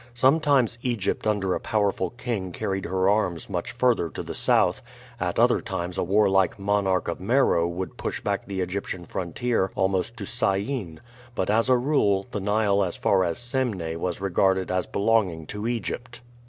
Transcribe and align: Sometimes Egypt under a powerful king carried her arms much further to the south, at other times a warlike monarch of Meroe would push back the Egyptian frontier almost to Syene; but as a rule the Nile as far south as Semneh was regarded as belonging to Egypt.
Sometimes 0.15 0.79
Egypt 0.81 1.27
under 1.27 1.53
a 1.53 1.59
powerful 1.59 2.09
king 2.09 2.51
carried 2.51 2.85
her 2.85 3.07
arms 3.07 3.51
much 3.51 3.71
further 3.71 4.09
to 4.09 4.23
the 4.23 4.33
south, 4.33 4.81
at 5.19 5.37
other 5.37 5.61
times 5.61 5.95
a 5.95 6.03
warlike 6.03 6.57
monarch 6.57 7.07
of 7.07 7.19
Meroe 7.19 7.67
would 7.67 7.97
push 7.97 8.19
back 8.19 8.47
the 8.47 8.61
Egyptian 8.61 9.05
frontier 9.05 9.69
almost 9.75 10.17
to 10.17 10.25
Syene; 10.25 11.01
but 11.35 11.51
as 11.51 11.69
a 11.69 11.77
rule 11.77 12.25
the 12.31 12.39
Nile 12.39 12.83
as 12.83 12.95
far 12.95 13.23
south 13.25 13.31
as 13.33 13.37
Semneh 13.37 13.95
was 13.95 14.19
regarded 14.19 14.71
as 14.71 14.87
belonging 14.87 15.45
to 15.45 15.67
Egypt. 15.67 16.21